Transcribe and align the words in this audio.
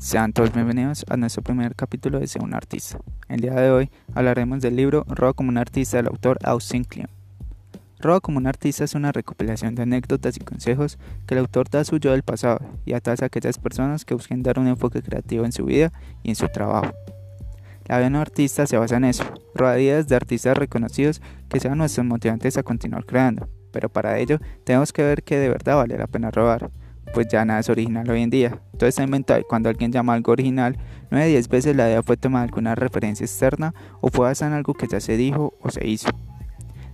Sean 0.00 0.32
todos 0.32 0.52
bienvenidos 0.52 1.04
a 1.08 1.16
nuestro 1.16 1.42
primer 1.42 1.74
capítulo 1.74 2.20
de 2.20 2.28
Ser 2.28 2.42
un 2.42 2.54
artista. 2.54 3.00
El 3.28 3.40
día 3.40 3.54
de 3.54 3.72
hoy 3.72 3.90
hablaremos 4.14 4.62
del 4.62 4.76
libro 4.76 5.04
Robo 5.08 5.34
como 5.34 5.48
un 5.48 5.58
artista 5.58 5.96
del 5.96 6.06
autor 6.06 6.38
Austin 6.44 6.84
Kleon. 6.84 7.10
Robo 7.98 8.20
como 8.20 8.38
un 8.38 8.46
artista 8.46 8.84
es 8.84 8.94
una 8.94 9.10
recopilación 9.10 9.74
de 9.74 9.82
anécdotas 9.82 10.36
y 10.36 10.40
consejos 10.40 11.00
que 11.26 11.34
el 11.34 11.40
autor 11.40 11.68
da 11.68 11.80
a 11.80 11.84
su 11.84 11.98
yo 11.98 12.12
del 12.12 12.22
pasado 12.22 12.60
y 12.86 12.92
a 12.92 13.00
todas 13.00 13.22
aquellas 13.22 13.58
personas 13.58 14.04
que 14.04 14.14
busquen 14.14 14.44
dar 14.44 14.60
un 14.60 14.68
enfoque 14.68 15.02
creativo 15.02 15.44
en 15.44 15.50
su 15.50 15.64
vida 15.64 15.92
y 16.22 16.28
en 16.28 16.36
su 16.36 16.46
trabajo. 16.46 16.92
La 17.86 17.96
vida 17.96 18.08
de 18.08 18.14
un 18.14 18.16
artista 18.20 18.68
se 18.68 18.76
basa 18.78 18.98
en 18.98 19.04
eso, 19.04 19.24
rodeadas 19.52 20.06
de 20.06 20.14
artistas 20.14 20.56
reconocidos 20.56 21.20
que 21.48 21.58
sean 21.58 21.76
nuestros 21.76 22.06
motivantes 22.06 22.56
a 22.56 22.62
continuar 22.62 23.04
creando, 23.04 23.48
pero 23.72 23.88
para 23.88 24.16
ello 24.20 24.38
tenemos 24.62 24.92
que 24.92 25.02
ver 25.02 25.24
que 25.24 25.38
de 25.38 25.48
verdad 25.48 25.74
vale 25.74 25.98
la 25.98 26.06
pena 26.06 26.30
robar 26.30 26.70
pues 27.12 27.28
ya 27.28 27.44
nada 27.44 27.60
es 27.60 27.68
original 27.68 28.08
hoy 28.10 28.22
en 28.22 28.30
día. 28.30 28.60
Todo 28.78 28.88
está 28.88 29.02
inventado 29.02 29.40
y 29.40 29.44
cuando 29.44 29.68
alguien 29.68 29.92
llama 29.92 30.14
algo 30.14 30.32
original, 30.32 30.78
9 31.10 31.26
de 31.26 31.30
10 31.32 31.48
veces 31.48 31.76
la 31.76 31.88
idea 31.88 32.02
fue 32.02 32.16
tomada 32.16 32.44
alguna 32.44 32.74
referencia 32.74 33.24
externa 33.24 33.74
o 34.00 34.08
fue 34.08 34.26
basada 34.26 34.52
en 34.52 34.56
algo 34.56 34.74
que 34.74 34.86
ya 34.86 35.00
se 35.00 35.16
dijo 35.16 35.54
o 35.60 35.70
se 35.70 35.86
hizo. 35.86 36.08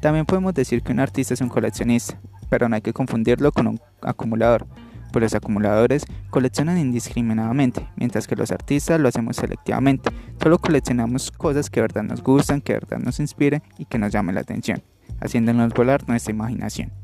También 0.00 0.26
podemos 0.26 0.54
decir 0.54 0.82
que 0.82 0.92
un 0.92 1.00
artista 1.00 1.34
es 1.34 1.40
un 1.40 1.48
coleccionista, 1.48 2.18
pero 2.48 2.68
no 2.68 2.74
hay 2.74 2.82
que 2.82 2.92
confundirlo 2.92 3.52
con 3.52 3.66
un 3.66 3.80
acumulador, 4.02 4.66
pues 5.12 5.22
los 5.22 5.34
acumuladores 5.34 6.04
coleccionan 6.30 6.78
indiscriminadamente, 6.78 7.86
mientras 7.96 8.26
que 8.26 8.36
los 8.36 8.50
artistas 8.50 8.98
lo 9.00 9.08
hacemos 9.08 9.36
selectivamente. 9.36 10.10
Solo 10.42 10.58
coleccionamos 10.58 11.30
cosas 11.30 11.68
que 11.68 11.80
de 11.80 11.82
verdad 11.82 12.02
nos 12.02 12.22
gustan, 12.22 12.60
que 12.60 12.72
de 12.72 12.80
verdad 12.80 12.98
nos 12.98 13.20
inspiren 13.20 13.62
y 13.78 13.84
que 13.84 13.98
nos 13.98 14.12
llamen 14.12 14.34
la 14.34 14.40
atención, 14.40 14.82
haciéndonos 15.20 15.74
volar 15.74 16.08
nuestra 16.08 16.32
imaginación. 16.32 16.99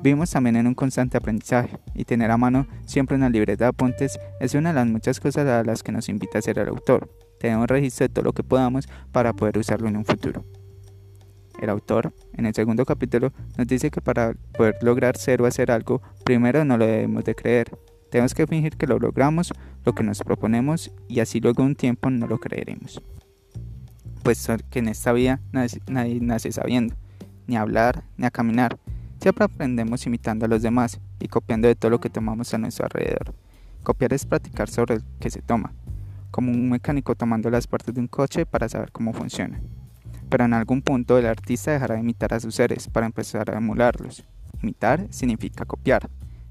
Vivimos 0.00 0.30
también 0.30 0.54
en 0.54 0.68
un 0.68 0.74
constante 0.74 1.16
aprendizaje 1.16 1.76
y 1.92 2.04
tener 2.04 2.30
a 2.30 2.36
mano 2.36 2.68
siempre 2.86 3.16
una 3.16 3.28
libreta 3.28 3.64
de 3.64 3.68
apuntes 3.70 4.18
es 4.38 4.54
una 4.54 4.68
de 4.68 4.76
las 4.76 4.86
muchas 4.86 5.18
cosas 5.18 5.46
a 5.48 5.64
las 5.64 5.82
que 5.82 5.90
nos 5.90 6.08
invita 6.08 6.38
a 6.38 6.42
ser 6.42 6.60
el 6.60 6.68
autor. 6.68 7.12
Tenemos 7.40 7.66
registro 7.66 8.06
de 8.06 8.14
todo 8.14 8.24
lo 8.24 8.32
que 8.32 8.44
podamos 8.44 8.88
para 9.10 9.32
poder 9.32 9.58
usarlo 9.58 9.88
en 9.88 9.96
un 9.96 10.04
futuro. 10.04 10.44
El 11.60 11.70
autor, 11.70 12.14
en 12.34 12.46
el 12.46 12.54
segundo 12.54 12.84
capítulo, 12.84 13.32
nos 13.56 13.66
dice 13.66 13.90
que 13.90 14.00
para 14.00 14.34
poder 14.56 14.76
lograr 14.82 15.16
ser 15.16 15.42
o 15.42 15.46
hacer 15.46 15.72
algo, 15.72 16.00
primero 16.24 16.64
no 16.64 16.78
lo 16.78 16.86
debemos 16.86 17.24
de 17.24 17.34
creer. 17.34 17.76
Tenemos 18.10 18.34
que 18.34 18.46
fingir 18.46 18.76
que 18.76 18.86
lo 18.86 19.00
logramos, 19.00 19.52
lo 19.84 19.92
que 19.94 20.04
nos 20.04 20.20
proponemos, 20.20 20.92
y 21.08 21.18
así 21.18 21.40
luego 21.40 21.64
un 21.64 21.74
tiempo 21.74 22.08
no 22.10 22.28
lo 22.28 22.38
creeremos. 22.38 23.02
Pues 24.22 24.46
que 24.70 24.78
en 24.78 24.88
esta 24.88 25.12
vida 25.12 25.40
nadie 25.88 26.20
nace 26.20 26.52
sabiendo, 26.52 26.94
ni 27.48 27.56
hablar, 27.56 28.04
ni 28.16 28.26
a 28.26 28.30
caminar, 28.30 28.78
Siempre 29.20 29.44
aprendemos 29.44 30.06
imitando 30.06 30.46
a 30.46 30.48
los 30.48 30.62
demás 30.62 31.00
y 31.18 31.26
copiando 31.26 31.66
de 31.66 31.74
todo 31.74 31.90
lo 31.90 31.98
que 31.98 32.08
tomamos 32.08 32.54
a 32.54 32.58
nuestro 32.58 32.84
alrededor. 32.84 33.34
Copiar 33.82 34.12
es 34.12 34.24
practicar 34.24 34.68
sobre 34.68 34.94
el 34.94 35.04
que 35.18 35.28
se 35.28 35.42
toma, 35.42 35.72
como 36.30 36.52
un 36.52 36.70
mecánico 36.70 37.16
tomando 37.16 37.50
las 37.50 37.66
partes 37.66 37.92
de 37.92 38.00
un 38.00 38.06
coche 38.06 38.46
para 38.46 38.68
saber 38.68 38.92
cómo 38.92 39.12
funciona. 39.12 39.60
Pero 40.28 40.44
en 40.44 40.54
algún 40.54 40.82
punto 40.82 41.18
el 41.18 41.26
artista 41.26 41.72
dejará 41.72 41.96
de 41.96 42.02
imitar 42.02 42.32
a 42.32 42.38
sus 42.38 42.54
seres 42.54 42.86
para 42.86 43.06
empezar 43.06 43.50
a 43.50 43.58
emularlos. 43.58 44.24
Imitar 44.62 45.08
significa 45.10 45.64
copiar. 45.64 46.08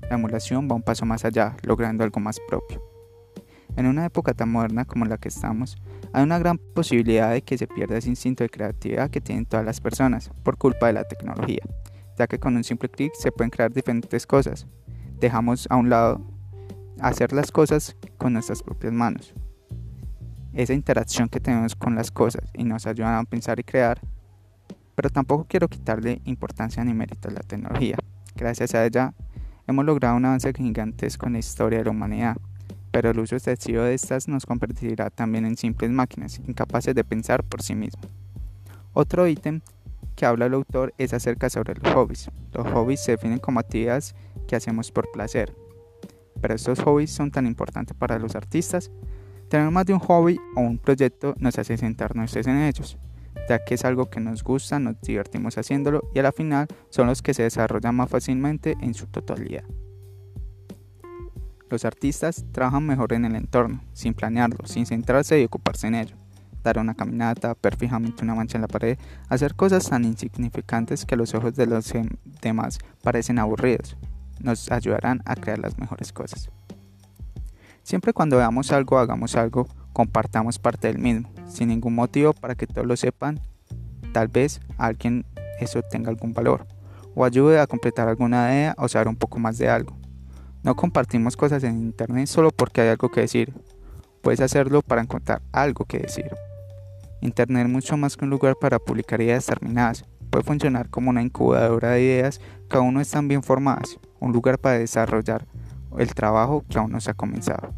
La 0.10 0.16
emulación 0.16 0.68
va 0.70 0.76
un 0.76 0.84
paso 0.84 1.06
más 1.06 1.24
allá, 1.24 1.56
logrando 1.64 2.04
algo 2.04 2.20
más 2.20 2.38
propio. 2.50 2.84
En 3.78 3.86
una 3.86 4.06
época 4.06 4.34
tan 4.34 4.52
moderna 4.52 4.84
como 4.84 5.06
la 5.06 5.18
que 5.18 5.30
estamos, 5.30 5.78
hay 6.12 6.24
una 6.24 6.40
gran 6.40 6.58
posibilidad 6.58 7.32
de 7.32 7.44
que 7.44 7.58
se 7.58 7.68
pierda 7.68 7.98
ese 7.98 8.10
instinto 8.10 8.44
de 8.44 8.50
creatividad 8.50 9.10
que 9.10 9.22
tienen 9.22 9.46
todas 9.46 9.66
las 9.66 9.80
personas 9.80 10.32
por 10.44 10.58
culpa 10.58 10.88
de 10.88 10.94
la 10.94 11.06
tecnología 11.06 11.62
ya 12.18 12.28
que 12.28 12.40
con 12.40 12.56
un 12.56 12.64
simple 12.64 12.90
clic 12.90 13.14
se 13.14 13.32
pueden 13.32 13.50
crear 13.50 13.72
diferentes 13.72 14.26
cosas. 14.26 14.68
Dejamos 15.20 15.68
a 15.70 15.76
un 15.76 15.90
lado 15.90 16.22
hacer 17.00 17.34
las 17.34 17.52
cosas 17.52 17.96
con 18.18 18.34
nuestras 18.34 18.64
propias 18.64 18.94
manos. 18.94 19.34
Esa 20.54 20.74
interacción 20.74 21.30
que 21.30 21.40
tenemos 21.40 21.76
con 21.76 21.96
las 21.96 22.10
cosas 22.12 22.50
y 22.54 22.64
nos 22.64 22.88
ayuda 22.88 23.20
a 23.20 23.24
pensar 23.24 23.60
y 23.60 23.64
crear, 23.64 24.02
pero 24.96 25.10
tampoco 25.10 25.46
quiero 25.48 25.68
quitarle 25.68 26.22
importancia 26.26 26.84
ni 26.84 26.94
mérito 26.94 27.30
a 27.30 27.32
la 27.32 27.42
tecnología. 27.42 27.98
Gracias 28.36 28.74
a 28.74 28.86
ella 28.86 29.14
hemos 29.68 29.86
logrado 29.86 30.16
un 30.16 30.26
avance 30.26 30.52
gigantesco 30.54 31.28
en 31.28 31.34
la 31.34 31.40
historia 31.40 31.80
de 31.80 31.86
la 31.86 31.92
humanidad, 31.92 32.38
pero 32.92 33.12
el 33.12 33.20
uso 33.20 33.36
excesivo 33.36 33.84
de 33.84 33.94
estas 33.94 34.28
nos 34.28 34.46
convertirá 34.46 35.10
también 35.10 35.46
en 35.46 35.58
simples 35.58 35.92
máquinas, 35.92 36.40
incapaces 36.48 36.96
de 36.96 37.04
pensar 37.04 37.44
por 37.44 37.62
sí 37.62 37.76
mismos. 37.76 38.08
Otro 38.94 39.28
ítem 39.28 39.62
que 40.18 40.26
habla 40.26 40.48
el 40.48 40.56
autor 40.56 40.94
es 40.98 41.14
acerca 41.14 41.50
sobre 41.50 41.76
los 41.76 41.94
hobbies. 41.94 42.30
Los 42.52 42.68
hobbies 42.72 43.02
se 43.02 43.12
definen 43.12 43.38
como 43.38 43.62
actividades 43.62 44.16
que 44.48 44.56
hacemos 44.56 44.92
por 44.92 45.10
placer. 45.12 45.56
Pero 46.42 46.56
estos 46.56 46.82
hobbies 46.82 47.12
son 47.12 47.32
tan 47.32 47.46
importantes 47.46 47.96
para 47.96 48.20
los 48.20 48.36
artistas. 48.36 48.92
Tener 49.48 49.70
más 49.70 49.86
de 49.86 49.94
un 49.94 50.00
hobby 50.00 50.40
o 50.56 50.62
un 50.62 50.80
proyecto 50.80 51.36
nos 51.38 51.58
hace 51.58 51.78
sentarnos 51.78 52.36
en 52.36 52.58
ellos, 52.64 52.98
ya 53.48 53.64
que 53.64 53.76
es 53.76 53.86
algo 53.86 54.10
que 54.10 54.20
nos 54.20 54.44
gusta, 54.44 54.80
nos 54.80 55.00
divertimos 55.02 55.58
haciéndolo 55.58 56.02
y 56.14 56.20
a 56.20 56.24
la 56.24 56.34
final 56.34 56.68
son 56.90 57.08
los 57.08 57.22
que 57.22 57.34
se 57.34 57.44
desarrollan 57.44 57.96
más 57.96 58.10
fácilmente 58.10 58.76
en 58.82 58.94
su 58.94 59.06
totalidad. 59.06 59.64
Los 61.70 61.86
artistas 61.86 62.46
trabajan 62.52 62.86
mejor 62.86 63.14
en 63.14 63.26
el 63.26 63.36
entorno, 63.36 63.84
sin 63.94 64.14
planearlo, 64.14 64.66
sin 64.66 64.86
centrarse 64.86 65.40
y 65.40 65.46
ocuparse 65.46 65.88
en 65.88 65.96
ello 65.96 66.27
dar 66.64 66.80
una 66.80 66.94
caminata, 66.94 67.56
ver 67.62 67.76
fijamente 67.76 68.24
una 68.24 68.36
mancha 68.36 68.58
en 68.58 68.62
la 68.62 68.68
pared, 68.68 68.98
hacer 69.30 69.56
cosas 69.56 69.90
tan 69.90 70.06
insignificantes 70.06 71.06
que 71.06 71.16
a 71.16 71.18
los 71.18 71.34
ojos 71.34 71.56
de 71.56 71.66
los 71.66 71.92
demás 72.42 72.80
parecen 73.02 73.40
aburridos, 73.40 73.98
nos 74.40 74.72
ayudarán 74.72 75.22
a 75.26 75.36
crear 75.36 75.60
las 75.60 75.78
mejores 75.78 76.12
cosas. 76.12 76.50
Siempre 77.84 78.14
cuando 78.14 78.38
veamos 78.38 78.72
algo, 78.72 79.00
hagamos 79.00 79.36
algo, 79.36 79.68
compartamos 79.94 80.60
parte 80.60 80.88
del 80.88 81.00
mismo, 81.00 81.30
sin 81.48 81.70
ningún 81.70 81.96
motivo 81.96 82.34
para 82.34 82.56
que 82.56 82.68
todos 82.68 82.86
lo 82.86 82.98
sepan, 82.98 83.40
tal 84.12 84.28
vez 84.28 84.60
alguien 84.78 85.26
eso 85.60 85.82
tenga 85.82 86.10
algún 86.10 86.34
valor, 86.34 86.68
o 87.16 87.26
ayude 87.26 87.60
a 87.60 87.68
completar 87.68 88.08
alguna 88.08 88.54
idea 88.54 88.76
o 88.78 88.88
saber 88.88 89.08
un 89.08 89.16
poco 89.16 89.40
más 89.40 89.58
de 89.58 89.70
algo. 89.70 89.98
No 90.64 90.76
compartimos 90.76 91.38
cosas 91.38 91.64
en 91.64 91.80
internet 91.80 92.28
solo 92.28 92.52
porque 92.52 92.82
hay 92.82 92.90
algo 92.90 93.10
que 93.10 93.22
decir, 93.22 93.54
puedes 94.22 94.42
hacerlo 94.42 94.82
para 94.82 95.02
encontrar 95.02 95.42
algo 95.54 95.86
que 95.86 96.00
decir. 96.00 96.30
Internet 97.22 97.68
mucho 97.68 97.98
más 97.98 98.16
que 98.16 98.26
un 98.26 98.32
lugar 98.32 98.56
para 98.60 98.80
publicar 98.80 99.22
ideas 99.22 99.46
terminadas. 99.46 100.06
Puede 100.30 100.44
funcionar 100.44 100.90
como 100.90 101.10
una 101.10 101.22
incubadora 101.22 101.92
de 101.92 102.04
ideas 102.04 102.42
que 102.70 102.78
aún 102.78 102.94
no 102.94 103.02
están 103.02 103.28
bien 103.28 103.44
formadas, 103.44 104.00
un 104.20 104.34
lugar 104.34 104.60
para 104.60 104.78
desarrollar 104.78 105.46
el 105.98 106.14
trabajo 106.14 106.64
que 106.70 106.78
aún 106.78 106.92
no 106.92 107.00
se 107.00 107.12
ha 107.12 107.14
comenzado. 107.14 107.74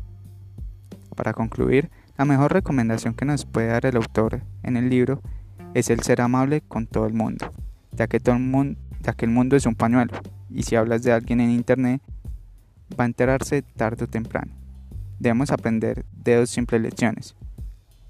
Para 1.16 1.34
concluir, 1.34 1.90
la 2.18 2.26
mejor 2.26 2.52
recomendación 2.54 3.14
que 3.14 3.26
nos 3.26 3.46
puede 3.46 3.68
dar 3.68 3.86
el 3.86 3.96
autor 3.96 4.42
en 4.64 4.78
el 4.78 4.90
libro 4.90 5.22
es 5.74 5.90
el 5.90 6.02
ser 6.02 6.22
amable 6.22 6.62
con 6.62 6.88
todo 6.88 7.06
el 7.06 7.14
mundo, 7.14 7.52
ya 7.92 8.08
que, 8.08 8.20
todo 8.20 8.36
el 8.36 8.42
mundo, 8.42 8.80
ya 9.02 9.14
que 9.14 9.26
el 9.26 9.32
mundo 9.32 9.56
es 9.56 9.66
un 9.66 9.76
pañuelo 9.76 10.14
y 10.50 10.64
si 10.64 10.76
hablas 10.76 11.04
de 11.04 11.12
alguien 11.12 11.40
en 11.42 11.52
internet 11.52 12.02
va 13.00 13.04
a 13.04 13.08
enterarse 13.08 13.62
tarde 13.62 14.06
o 14.06 14.08
temprano. 14.08 14.54
Debemos 15.20 15.52
aprender 15.52 16.06
de 16.12 16.38
dos 16.38 16.50
simples 16.50 16.82
lecciones. 16.82 17.36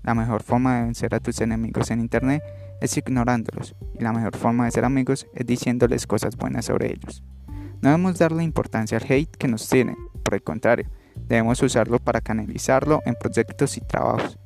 La 0.03 0.15
mejor 0.15 0.43
forma 0.43 0.77
de 0.77 0.83
vencer 0.85 1.13
a 1.13 1.19
tus 1.19 1.41
enemigos 1.41 1.91
en 1.91 1.99
Internet 1.99 2.41
es 2.81 2.97
ignorándolos 2.97 3.75
y 3.99 4.03
la 4.03 4.13
mejor 4.13 4.35
forma 4.35 4.65
de 4.65 4.71
ser 4.71 4.85
amigos 4.85 5.27
es 5.33 5.45
diciéndoles 5.45 6.07
cosas 6.07 6.37
buenas 6.37 6.65
sobre 6.65 6.87
ellos. 6.93 7.23
No 7.81 7.89
debemos 7.89 8.17
darle 8.17 8.43
importancia 8.43 8.97
al 8.97 9.05
hate 9.09 9.35
que 9.37 9.47
nos 9.47 9.67
tiene, 9.69 9.95
por 10.23 10.33
el 10.33 10.43
contrario, 10.43 10.89
debemos 11.27 11.61
usarlo 11.61 11.99
para 11.99 12.21
canalizarlo 12.21 13.01
en 13.05 13.15
proyectos 13.15 13.77
y 13.77 13.81
trabajos. 13.81 14.37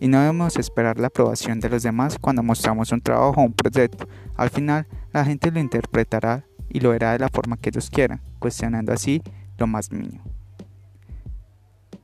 Y 0.00 0.08
no 0.08 0.20
debemos 0.20 0.56
esperar 0.56 0.98
la 0.98 1.08
aprobación 1.08 1.60
de 1.60 1.68
los 1.68 1.82
demás 1.82 2.18
cuando 2.18 2.42
mostramos 2.42 2.90
un 2.90 3.00
trabajo 3.00 3.40
o 3.40 3.44
un 3.44 3.52
proyecto. 3.52 4.08
Al 4.36 4.48
final, 4.48 4.86
la 5.12 5.24
gente 5.24 5.50
lo 5.50 5.60
interpretará 5.60 6.46
y 6.70 6.80
lo 6.80 6.90
verá 6.90 7.12
de 7.12 7.18
la 7.18 7.28
forma 7.28 7.58
que 7.58 7.68
ellos 7.68 7.90
quieran, 7.90 8.22
cuestionando 8.38 8.92
así 8.92 9.22
lo 9.58 9.66
más 9.66 9.92
mínimo. 9.92 10.29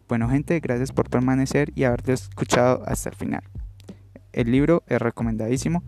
Bueno 0.08 0.28
gente, 0.28 0.60
gracias 0.60 0.92
por 0.92 1.10
permanecer 1.10 1.72
y 1.74 1.82
haberte 1.82 2.12
escuchado 2.12 2.84
hasta 2.86 3.08
el 3.08 3.16
final. 3.16 3.42
El 4.32 4.52
libro 4.52 4.84
es 4.86 5.02
recomendadísimo 5.02 5.82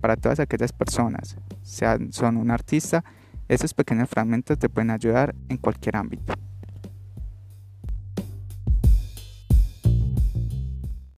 para 0.00 0.16
todas 0.16 0.40
aquellas 0.40 0.72
personas, 0.72 1.36
sean 1.60 2.10
son 2.10 2.38
un 2.38 2.50
artista, 2.50 3.04
esos 3.46 3.74
pequeños 3.74 4.08
fragmentos 4.08 4.58
te 4.58 4.70
pueden 4.70 4.90
ayudar 4.90 5.34
en 5.50 5.58
cualquier 5.58 5.96
ámbito. 5.96 6.32